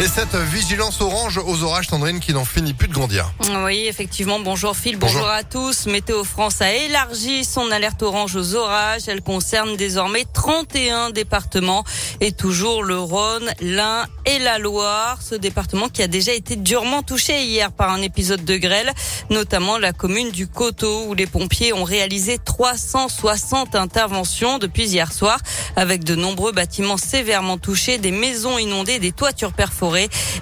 Et 0.00 0.06
cette 0.06 0.36
vigilance 0.36 1.00
orange 1.00 1.38
aux 1.44 1.64
orages, 1.64 1.88
Sandrine, 1.88 2.20
qui 2.20 2.32
n'en 2.32 2.44
finit 2.44 2.72
plus 2.72 2.86
de 2.86 2.92
grandir. 2.92 3.32
Oui, 3.64 3.86
effectivement. 3.88 4.38
Bonjour 4.38 4.76
Phil, 4.76 4.96
bonjour. 4.96 5.26
à 5.26 5.42
tous. 5.42 5.86
Météo 5.86 6.22
France 6.22 6.62
a 6.62 6.72
élargi 6.72 7.44
son 7.44 7.68
alerte 7.72 8.04
orange 8.04 8.36
aux 8.36 8.54
orages. 8.54 9.08
Elle 9.08 9.22
concerne 9.22 9.76
désormais 9.76 10.24
31 10.32 11.10
départements 11.10 11.82
et 12.20 12.30
toujours 12.30 12.84
le 12.84 12.96
Rhône, 12.96 13.50
l'Ain 13.60 14.06
et 14.24 14.38
la 14.38 14.58
Loire. 14.58 15.18
Ce 15.20 15.34
département 15.34 15.88
qui 15.88 16.04
a 16.04 16.06
déjà 16.06 16.32
été 16.32 16.54
durement 16.54 17.02
touché 17.02 17.42
hier 17.42 17.72
par 17.72 17.90
un 17.90 18.00
épisode 18.00 18.44
de 18.44 18.56
grêle, 18.56 18.92
notamment 19.30 19.78
la 19.78 19.92
commune 19.92 20.30
du 20.30 20.46
Coteau 20.46 21.06
où 21.08 21.14
les 21.14 21.26
pompiers 21.26 21.72
ont 21.72 21.82
réalisé 21.82 22.38
360 22.38 23.74
interventions 23.74 24.58
depuis 24.58 24.86
hier 24.86 25.12
soir 25.12 25.40
avec 25.74 26.04
de 26.04 26.14
nombreux 26.14 26.52
bâtiments 26.52 26.96
sévèrement 26.96 27.58
touchés, 27.58 27.98
des 27.98 28.12
maisons 28.12 28.58
inondées, 28.58 29.00
des 29.00 29.10
toitures 29.10 29.52
perforées 29.52 29.87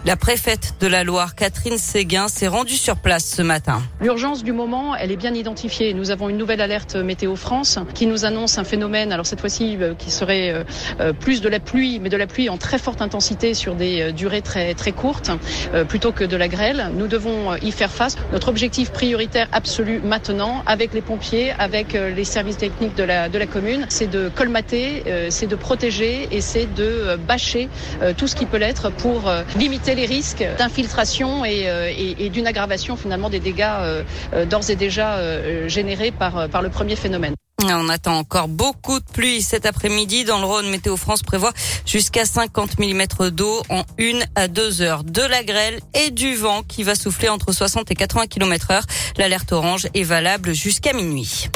la 0.05 0.17
préfète 0.17 0.75
de 0.81 0.87
la 0.87 1.05
Loire, 1.05 1.35
Catherine 1.35 1.79
Séguin, 1.79 2.29
s'est 2.29 2.49
rendue 2.49 2.77
sur 2.77 2.97
place 2.97 3.25
ce 3.25 3.43
matin. 3.43 3.81
L'urgence 4.01 4.43
du 4.43 4.53
moment, 4.53 4.97
elle 4.97 5.13
est 5.13 5.17
bien 5.17 5.35
identifiée. 5.35 5.95
Nous 5.95 6.11
avons 6.11 6.29
une 6.29 6.37
nouvelle 6.37 6.61
alerte 6.61 6.97
Météo 6.97 7.37
France 7.37 7.79
qui 7.95 8.07
nous 8.07 8.25
annonce 8.25 8.59
un 8.59 8.65
phénomène, 8.65 9.13
alors 9.13 9.27
cette 9.27 9.41
fois-ci 9.41 9.77
euh, 9.81 9.95
qui 9.95 10.11
serait 10.11 10.51
euh, 10.51 10.65
euh, 11.01 11.13
plus 11.13 11.41
de 11.41 11.49
la 11.49 11.61
pluie, 11.61 12.01
mais 12.01 12.09
de 12.09 12.17
la 12.17 12.27
pluie 12.27 12.49
en 12.49 12.57
très 12.57 12.79
forte 12.79 13.03
intensité 13.03 13.55
sur 13.55 13.75
des 13.75 14.13
durées 14.13 14.43
très, 14.43 14.75
très 14.75 14.93
courtes, 14.93 15.31
plutôt 15.89 16.13
que 16.13 16.25
de 16.25 16.37
la 16.37 16.49
grêle. 16.49 16.91
Nous 16.95 17.07
devons 17.07 17.55
y 17.57 17.71
faire 17.71 17.91
face. 17.91 18.17
Notre 18.33 18.49
objectif 18.49 18.91
prioritaire 18.91 19.49
absolu 19.53 20.01
maintenant, 20.05 20.63
avec 20.67 20.93
les 20.93 21.03
pompiers, 21.03 21.53
avec 21.59 21.93
les 21.93 22.25
services 22.25 22.57
techniques 22.57 22.95
de 22.97 23.05
la, 23.05 23.29
commune, 23.47 23.87
c'est 23.89 24.11
de 24.11 24.29
colmater, 24.29 25.05
c'est 25.31 25.47
de 25.47 25.57
protéger 25.57 26.29
et 26.31 26.41
c'est 26.41 26.73
de 26.75 27.17
bâcher 27.17 27.69
tout 28.17 28.27
ce 28.27 28.35
qui 28.35 28.47
peut 28.47 28.57
l'être 28.57 28.91
pour 28.91 29.31
limiter 29.57 29.95
les 29.95 30.07
risques 30.07 30.45
d'infiltration 30.59 31.43
euh, 31.45 31.93
et, 31.97 32.29
d'une 32.31 32.47
aggravation 32.47 32.97
finalement 32.97 33.31
des 33.31 33.41
dégâts 33.41 33.65
euh, 33.65 34.03
d'ores 34.47 34.71
et 34.71 34.77
déjà 34.77 35.19
générés 35.69 36.11
par, 36.11 36.49
par 36.49 36.63
le 36.63 36.69
premier 36.69 36.97
phénomène. 36.97 37.35
On 37.63 37.89
attend 37.89 38.19
encore 38.19 38.49
beaucoup 38.49 39.01
de 39.01 39.05
pluie 39.05 39.41
cet 39.41 39.65
après-midi. 39.65 40.25
Dans 40.25 40.39
le 40.39 40.45
Rhône, 40.45 40.69
Météo 40.69 40.97
France 40.97 41.23
prévoit 41.23 41.53
jusqu'à 41.87 42.25
50 42.27 42.79
mm 42.79 43.31
d'eau 43.31 43.63
en 43.71 43.83
une 43.99 44.25
à 44.35 44.47
deux 44.47 44.83
heures. 44.83 45.05
De 45.05 45.23
la 45.23 45.43
grêle 45.43 45.81
et 45.95 46.11
du 46.11 46.35
vent 46.35 46.63
qui 46.63 46.83
va 46.83 46.95
souffler 46.95 47.29
entre 47.29 47.53
60 47.53 47.91
et 47.91 47.95
80 47.95 48.27
km 48.27 48.71
heure. 48.73 48.85
L'alerte 49.17 49.53
orange 49.53 49.89
est 49.95 50.05
valable 50.05 50.53
jusqu'à 50.53 50.93
minuit. 50.93 51.49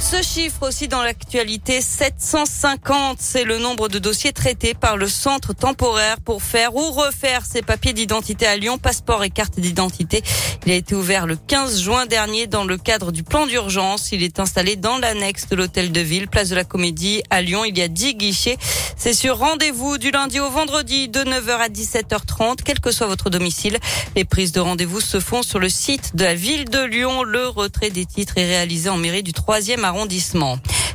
Ce 0.00 0.22
chiffre 0.22 0.68
aussi 0.68 0.86
dans 0.86 1.02
l'actualité, 1.02 1.80
750, 1.80 3.18
c'est 3.20 3.42
le 3.42 3.58
nombre 3.58 3.88
de 3.88 3.98
dossiers 3.98 4.32
traités 4.32 4.72
par 4.72 4.96
le 4.96 5.08
centre 5.08 5.54
temporaire 5.54 6.20
pour 6.20 6.42
faire 6.42 6.76
ou 6.76 6.92
refaire 6.92 7.44
ses 7.44 7.62
papiers 7.62 7.92
d'identité 7.92 8.46
à 8.46 8.56
Lyon, 8.56 8.78
passeport 8.78 9.24
et 9.24 9.30
carte 9.30 9.58
d'identité. 9.58 10.22
Il 10.64 10.72
a 10.72 10.76
été 10.76 10.94
ouvert 10.94 11.26
le 11.26 11.36
15 11.36 11.80
juin 11.80 12.06
dernier 12.06 12.46
dans 12.46 12.64
le 12.64 12.78
cadre 12.78 13.10
du 13.10 13.24
plan 13.24 13.46
d'urgence. 13.46 14.12
Il 14.12 14.22
est 14.22 14.38
installé 14.38 14.76
dans 14.76 14.98
l'annexe 14.98 15.48
de 15.48 15.56
l'hôtel 15.56 15.90
de 15.90 16.00
ville, 16.00 16.28
place 16.28 16.48
de 16.48 16.54
la 16.54 16.64
Comédie 16.64 17.22
à 17.28 17.42
Lyon. 17.42 17.64
Il 17.64 17.76
y 17.76 17.82
a 17.82 17.88
10 17.88 18.14
guichets. 18.14 18.56
C'est 18.96 19.14
sur 19.14 19.38
rendez-vous 19.38 19.98
du 19.98 20.10
lundi 20.10 20.38
au 20.40 20.48
vendredi 20.48 21.08
de 21.08 21.20
9h 21.20 21.50
à 21.58 21.68
17h30, 21.68 22.58
quel 22.64 22.80
que 22.80 22.92
soit 22.92 23.06
votre 23.08 23.30
domicile. 23.30 23.78
Les 24.14 24.24
prises 24.24 24.52
de 24.52 24.60
rendez-vous 24.60 25.00
se 25.00 25.20
font 25.20 25.42
sur 25.42 25.58
le 25.58 25.68
site 25.68 26.14
de 26.14 26.24
la 26.24 26.34
ville 26.34 26.66
de 26.66 26.80
Lyon. 26.84 27.24
Le 27.24 27.48
retrait 27.48 27.90
des 27.90 28.06
titres 28.06 28.38
est 28.38 28.46
réalisé 28.46 28.88
en 28.88 28.96
mairie 28.96 29.22
du 29.22 29.32
3e 29.32 29.87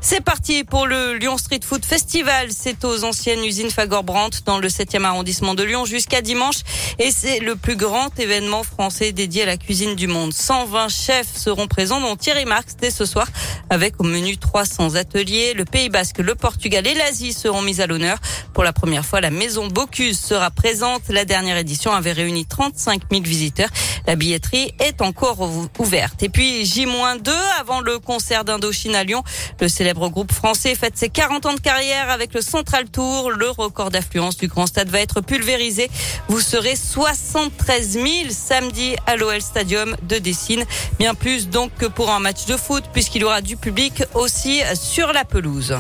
C'est 0.01 0.21
parti 0.21 0.63
pour 0.63 0.85
le 0.85 1.15
Lyon 1.15 1.37
Street 1.37 1.61
Food 1.63 1.85
Festival. 1.85 2.49
C'est 2.51 2.83
aux 2.83 3.05
anciennes 3.05 3.43
usines 3.43 3.71
Fagor-Brandt 3.71 4.39
dans 4.45 4.59
le 4.59 4.67
7e 4.67 5.05
arrondissement 5.05 5.55
de 5.55 5.63
Lyon 5.63 5.85
jusqu'à 5.85 6.21
dimanche. 6.21 6.57
Et 6.99 7.11
c'est 7.11 7.39
le 7.39 7.55
plus 7.55 7.75
grand 7.75 8.17
événement 8.19 8.63
français 8.63 9.13
dédié 9.13 9.43
à 9.43 9.45
la 9.45 9.57
cuisine 9.57 9.95
du 9.95 10.07
monde. 10.07 10.33
120 10.33 10.89
chefs 10.89 11.37
seront 11.37 11.67
présents, 11.67 12.01
dont 12.01 12.15
Thierry 12.15 12.45
Marx 12.45 12.75
dès 12.79 12.91
ce 12.91 13.05
soir, 13.05 13.27
avec 13.73 13.99
au 13.99 14.03
menu 14.03 14.37
300 14.37 14.95
ateliers. 14.95 15.53
Le 15.55 15.65
Pays 15.65 15.89
Basque, 15.89 16.19
le 16.19 16.35
Portugal 16.35 16.85
et 16.85 16.93
l'Asie 16.93 17.33
seront 17.33 17.63
mis 17.63 17.81
à 17.81 17.87
l'honneur. 17.87 18.19
Pour 18.53 18.63
la 18.63 18.71
première 18.71 19.03
fois, 19.03 19.19
la 19.19 19.31
maison 19.31 19.67
Bocuse 19.67 20.19
sera 20.19 20.51
présente. 20.51 21.01
La 21.09 21.25
dernière 21.25 21.57
édition 21.57 21.91
avait 21.91 22.11
réuni 22.11 22.45
35 22.45 23.01
000 23.11 23.23
visiteurs. 23.23 23.69
La 24.05 24.15
billetterie 24.15 24.73
est 24.79 25.01
encore 25.01 25.49
ouverte. 25.79 26.21
Et 26.21 26.29
puis 26.29 26.65
J-2 26.65 27.31
avant 27.59 27.81
le 27.81 27.97
concert 27.97 28.45
d'Indochine 28.45 28.93
à 28.95 29.03
Lyon. 29.03 29.23
Le 29.59 29.67
célèbre 29.67 30.07
groupe 30.09 30.31
français 30.31 30.75
fête 30.75 30.95
ses 30.95 31.09
40 31.09 31.47
ans 31.47 31.53
de 31.53 31.59
carrière 31.59 32.11
avec 32.11 32.35
le 32.35 32.41
Central 32.41 32.89
Tour. 32.91 33.31
Le 33.31 33.49
record 33.49 33.89
d'affluence 33.89 34.37
du 34.37 34.47
Grand 34.47 34.67
Stade 34.67 34.89
va 34.89 34.99
être 34.99 35.21
pulvérisé. 35.21 35.89
Vous 36.27 36.41
serez 36.41 36.75
73 36.75 37.93
000 37.93 38.05
samedi 38.29 38.95
à 39.07 39.15
l'OL 39.15 39.41
Stadium 39.41 39.95
de 40.03 40.19
Dessine. 40.19 40.63
Bien 40.99 41.15
plus 41.15 41.49
donc 41.49 41.73
que 41.75 41.87
pour 41.87 42.11
un 42.11 42.19
match 42.19 42.45
de 42.45 42.55
foot 42.55 42.83
puisqu'il 42.93 43.23
y 43.23 43.25
aura 43.25 43.41
du 43.41 43.57
public 43.63 44.03
aussi 44.13 44.61
sur 44.75 45.13
la 45.13 45.23
pelouse. 45.23 45.73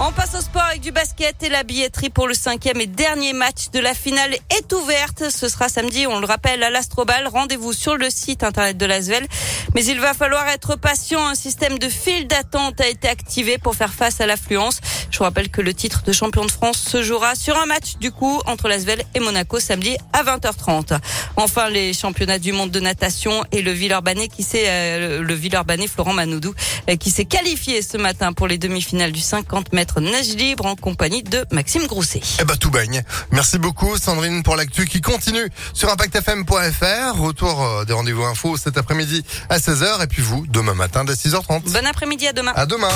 On 0.00 0.10
passe 0.10 0.34
au 0.34 0.40
sport 0.40 0.62
avec 0.62 0.80
du 0.80 0.90
basket 0.90 1.40
et 1.44 1.48
la 1.48 1.62
billetterie 1.62 2.10
pour 2.10 2.26
le 2.26 2.34
cinquième 2.34 2.80
et 2.80 2.88
dernier 2.88 3.32
match 3.32 3.70
de 3.72 3.78
la 3.78 3.94
finale 3.94 4.34
est 4.50 4.72
ouverte. 4.72 5.30
Ce 5.30 5.48
sera 5.48 5.68
samedi, 5.68 6.08
on 6.08 6.18
le 6.18 6.26
rappelle, 6.26 6.64
à 6.64 6.70
l'Astrobal. 6.70 7.28
Rendez-vous 7.28 7.72
sur 7.72 7.96
le 7.96 8.10
site 8.10 8.42
internet 8.42 8.76
de 8.76 8.86
l'Asvel. 8.86 9.24
Mais 9.76 9.84
il 9.84 10.00
va 10.00 10.12
falloir 10.12 10.48
être 10.48 10.74
patient. 10.74 11.24
Un 11.24 11.36
système 11.36 11.78
de 11.78 11.88
file 11.88 12.26
d'attente 12.26 12.80
a 12.80 12.88
été 12.88 13.08
activé 13.08 13.56
pour 13.56 13.76
faire 13.76 13.94
face 13.94 14.20
à 14.20 14.26
l'affluence. 14.26 14.80
Je 15.14 15.18
vous 15.18 15.24
rappelle 15.26 15.48
que 15.48 15.60
le 15.60 15.72
titre 15.72 16.02
de 16.02 16.12
champion 16.12 16.44
de 16.44 16.50
France 16.50 16.76
se 16.76 17.00
jouera 17.00 17.36
sur 17.36 17.56
un 17.56 17.66
match 17.66 17.98
du 18.00 18.10
coup 18.10 18.42
entre 18.46 18.66
l'Asvel 18.66 19.04
et 19.14 19.20
Monaco 19.20 19.60
samedi 19.60 19.96
à 20.12 20.24
20h30. 20.24 20.98
Enfin, 21.36 21.68
les 21.68 21.92
championnats 21.92 22.40
du 22.40 22.50
monde 22.50 22.72
de 22.72 22.80
natation 22.80 23.44
et 23.52 23.62
le 23.62 23.70
Villeurbanais 23.70 24.26
qui 24.26 24.42
s'est 24.42 24.64
euh, 24.66 25.22
le 25.22 25.34
Villeurbanais 25.34 25.86
Florent 25.86 26.14
Manoudou 26.14 26.52
euh, 26.90 26.96
qui 26.96 27.12
s'est 27.12 27.26
qualifié 27.26 27.80
ce 27.80 27.96
matin 27.96 28.32
pour 28.32 28.48
les 28.48 28.58
demi-finales 28.58 29.12
du 29.12 29.20
50 29.20 29.72
mètres 29.72 30.00
nage 30.00 30.34
libre 30.34 30.66
en 30.66 30.74
compagnie 30.74 31.22
de 31.22 31.46
Maxime 31.52 31.86
Grousset. 31.86 32.22
Eh 32.40 32.44
ben 32.44 32.56
tout 32.56 32.70
baigne. 32.70 33.04
Merci 33.30 33.58
beaucoup 33.58 33.96
Sandrine 33.96 34.42
pour 34.42 34.56
l'actu 34.56 34.84
qui 34.84 35.00
continue 35.00 35.48
sur 35.74 35.92
impactfm.fr. 35.92 37.20
Retour 37.22 37.62
euh, 37.62 37.84
des 37.84 37.92
rendez-vous 37.92 38.24
infos 38.24 38.56
cet 38.56 38.78
après-midi 38.78 39.24
à 39.48 39.58
16h 39.58 40.02
et 40.02 40.08
puis 40.08 40.22
vous 40.22 40.44
demain 40.48 40.74
matin 40.74 41.04
dès 41.04 41.12
6h30. 41.12 41.70
Bon 41.70 41.86
après-midi 41.86 42.26
à 42.26 42.32
demain. 42.32 42.52
À 42.56 42.66
demain. 42.66 42.88